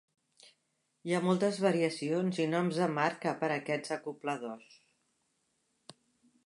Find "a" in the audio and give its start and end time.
3.53-3.57